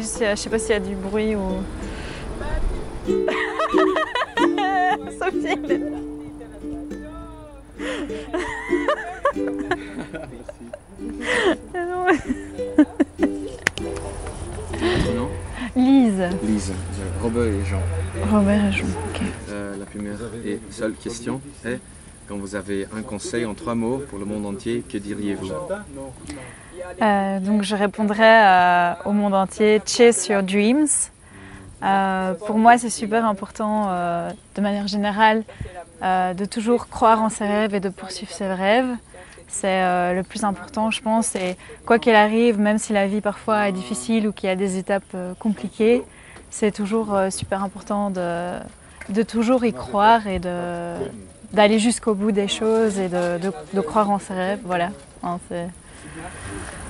[0.00, 1.62] juste, je sais pas s'il y a du bruit ou.
[5.18, 5.56] Sophie.
[15.14, 15.28] Non
[15.76, 16.28] Lise.
[16.42, 16.72] Lise,
[17.22, 17.80] Robert et Jean.
[18.30, 18.86] Robert et Jean.
[18.86, 19.20] ok.
[19.50, 21.78] Euh, la première et seule question est
[22.30, 25.50] quand vous avez un conseil en trois mots pour le monde entier, que diriez-vous
[27.02, 30.86] Euh, donc je répondrais euh, au monde entier Chase your dreams.
[31.82, 33.72] Euh, pour moi, c'est super important,
[34.56, 35.42] de manière générale,
[36.02, 38.92] de toujours croire en ses rêves et de poursuivre ses rêves.
[39.48, 41.34] C'est le plus important, je pense.
[41.34, 44.56] Et quoi qu'il arrive, même si la vie parfois est difficile ou qu'il y a
[44.56, 46.04] des étapes compliquées,
[46.50, 50.94] c'est toujours super important de toujours y croire et de,
[51.52, 54.60] d'aller jusqu'au bout des choses et de, de- de croire en ses rêves.
[54.64, 54.90] Voilà.
[55.22, 55.38] Hein,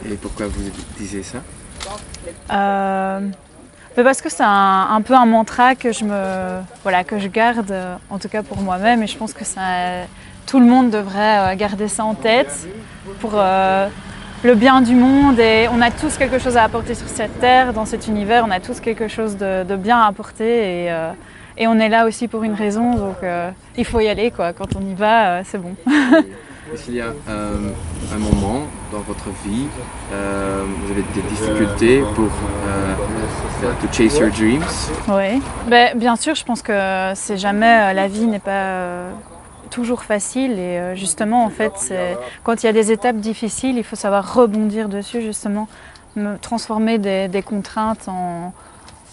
[0.09, 0.63] Et pourquoi vous
[0.99, 1.39] disiez ça
[2.51, 3.21] Euh,
[3.97, 7.75] parce que c'est un, un peu un mantra que je me voilà que je garde
[8.09, 9.61] en tout cas pour moi-même et je pense que ça
[10.47, 12.67] tout le monde devrait euh, garder ça en tête
[13.21, 13.89] pour euh,
[14.43, 17.73] le bien du monde et on a tous quelque chose à apporter sur cette terre
[17.73, 21.11] dans cet univers on a tous quelque chose de, de bien à apporter et, euh,
[21.61, 24.53] et on est là aussi pour une raison donc euh, il faut y aller quoi.
[24.53, 25.75] Quand on y va euh, c'est bon.
[26.73, 27.59] Est-ce qu'il y a euh,
[28.15, 29.67] un moment dans votre vie,
[30.13, 32.29] vous avez des difficultés pour
[33.81, 34.63] to chase your dreams?
[35.09, 39.07] Oui, ben, bien sûr, je pense que c'est jamais, la vie n'est pas
[39.71, 40.61] toujours facile.
[40.61, 41.93] Et justement, en fait,
[42.45, 45.67] quand il y a des étapes difficiles, il faut savoir rebondir dessus, justement,
[46.15, 48.53] me- transformer des, des contraintes en,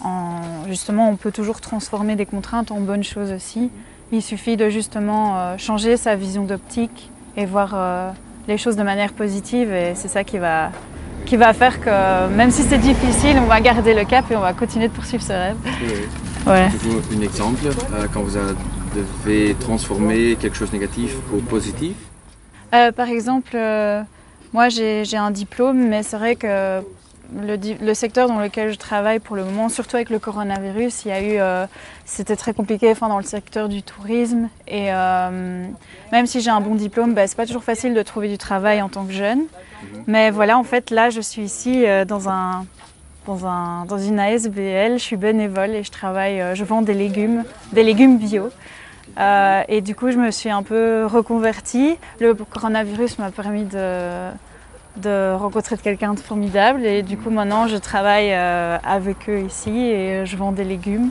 [0.04, 3.70] en- Justement, on peut toujours transformer des contraintes en bonnes choses aussi.
[4.12, 8.10] Il suffit de justement euh, changer sa vision d'optique et voir euh,
[8.48, 10.70] les choses de manière positive et c'est ça qui va,
[11.26, 14.40] qui va faire que même si c'est difficile, on va garder le cap et on
[14.40, 15.56] va continuer de poursuivre ce rêve.
[16.46, 16.52] Ouais.
[16.64, 18.36] Avez-vous un exemple euh, quand vous
[18.96, 21.94] devez transformer quelque chose de négatif au positif
[22.74, 24.02] Euh, par exemple, euh,
[24.54, 26.80] moi j'ai un diplôme, mais c'est vrai que
[27.34, 31.12] le, secteur dans lequel je travaille pour le moment, surtout avec le coronavirus, il y
[31.12, 31.66] a eu, euh,
[32.04, 34.48] c'était très compliqué enfin, dans le secteur du tourisme.
[34.66, 35.66] Et euh,
[36.12, 38.82] même si j'ai un bon diplôme, bah, c'est pas toujours facile de trouver du travail
[38.82, 39.42] en tant que jeune.
[40.06, 42.66] Mais voilà, en fait, là, je suis ici euh, dans un
[43.26, 47.44] dans, un, dans une ASBL, je suis bénévole et je travaille, je vends des légumes,
[47.72, 48.48] des légumes bio.
[49.18, 51.96] Euh, et du coup, je me suis un peu reconvertie.
[52.20, 54.30] Le coronavirus m'a permis de,
[54.96, 56.84] de rencontrer quelqu'un de formidable.
[56.84, 61.10] Et du coup, maintenant, je travaille euh, avec eux ici et je vends des légumes.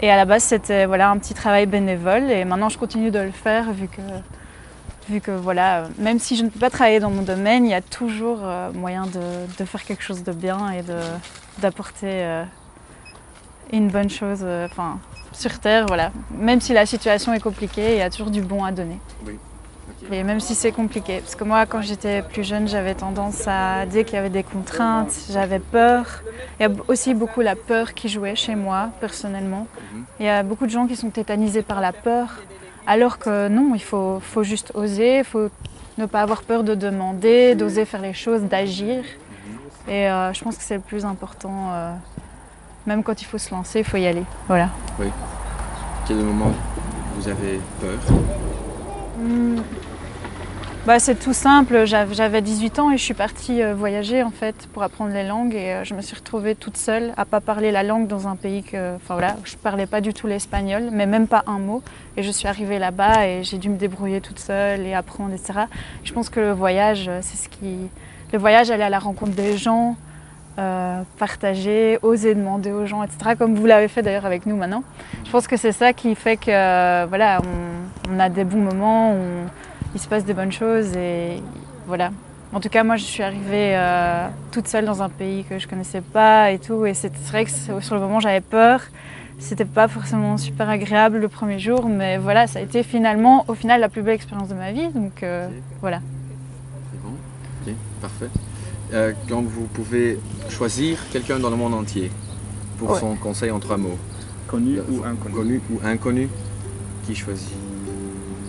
[0.00, 2.30] Et à la base, c'était voilà, un petit travail bénévole.
[2.30, 4.00] Et maintenant, je continue de le faire vu que,
[5.08, 7.74] vu que voilà, même si je ne peux pas travailler dans mon domaine, il y
[7.74, 9.20] a toujours euh, moyen de,
[9.58, 10.82] de faire quelque chose de bien et
[11.58, 12.44] d'apporter euh,
[13.72, 14.44] une bonne chose
[15.32, 15.86] sur Terre.
[15.88, 16.12] Voilà.
[16.30, 18.98] Même si la situation est compliquée, il y a toujours du bon à donner.
[20.10, 21.20] Et même si c'est compliqué.
[21.20, 24.42] Parce que moi, quand j'étais plus jeune, j'avais tendance à, dès qu'il y avait des
[24.42, 26.22] contraintes, j'avais peur.
[26.58, 29.66] Il y a aussi beaucoup la peur qui jouait chez moi, personnellement.
[29.92, 30.04] Mhm.
[30.20, 32.38] Il y a beaucoup de gens qui sont tétanisés par la peur.
[32.86, 35.50] Alors que non, il faut, faut juste oser, il faut
[35.98, 39.04] ne pas avoir peur de demander, d'oser faire les choses, d'agir.
[39.88, 41.70] Et euh, je pense que c'est le plus important.
[41.72, 41.92] euh,
[42.86, 44.24] même quand il faut se lancer, il faut y aller.
[44.46, 44.70] Voilà.
[46.06, 46.52] Quel moment
[47.16, 47.98] vous avez peur
[49.18, 49.56] Hmm.
[50.86, 51.84] Bah, c'est tout simple.
[51.84, 55.24] J'av- J'avais 18 ans et je suis partie euh, voyager en fait pour apprendre les
[55.26, 58.26] langues et euh, je me suis retrouvée toute seule à pas parler la langue dans
[58.26, 61.58] un pays que, enfin voilà, je parlais pas du tout l'espagnol, mais même pas un
[61.58, 61.82] mot.
[62.16, 65.60] Et je suis arrivée là-bas et j'ai dû me débrouiller toute seule et apprendre, etc.
[66.04, 67.76] Je pense que le voyage, euh, c'est ce qui,
[68.32, 69.96] le voyage, aller à la rencontre des gens,
[71.18, 73.36] partager, oser demander aux gens, etc.
[73.38, 74.82] Comme vous l'avez fait d'ailleurs avec nous maintenant.
[75.24, 77.40] Je pense que c'est ça qui fait que voilà,
[78.12, 79.46] on a des bons moments, on-
[79.94, 81.42] il se passe des bonnes choses et
[81.86, 82.10] voilà.
[82.52, 85.68] En tout cas, moi, je suis arrivée euh, toute seule dans un pays que je
[85.68, 88.80] connaissais pas et tout, et c'est vrai que sur le moment j'avais peur.
[89.40, 93.54] C'était pas forcément super agréable le premier jour, mais voilà, ça a été finalement, au
[93.54, 94.88] final, la plus belle expérience de ma vie.
[94.94, 95.48] Donc euh,
[95.80, 96.00] voilà.
[96.90, 97.14] C'est bon
[97.66, 98.28] Ok, parfait.
[98.94, 100.18] Euh, quand vous pouvez
[100.48, 102.10] choisir quelqu'un dans le monde entier
[102.78, 102.98] pour Ouais.
[103.00, 103.98] son conseil en trois mots,
[104.48, 106.28] Connu ou inconnu connu ou inconnu,
[107.04, 107.52] qui choisit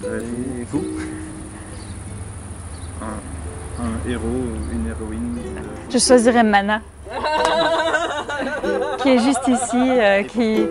[0.01, 0.86] vous
[3.01, 6.81] un, un héros ou une héroïne euh, Je choisirais Mana,
[9.01, 10.66] qui est juste ici, euh, qui,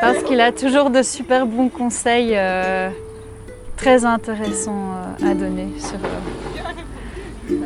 [0.00, 2.90] parce qu'il a toujours de super bons conseils euh,
[3.76, 7.56] très intéressants euh, à donner sur, euh,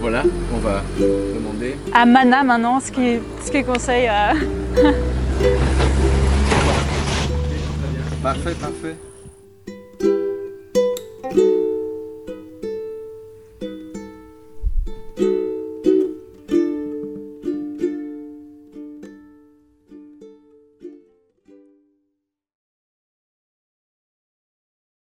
[0.00, 0.22] Voilà,
[0.54, 1.76] on va demander.
[1.92, 4.32] À Mana maintenant, ce qui, ce qui conseille à...
[8.20, 8.96] Parfait, parfait.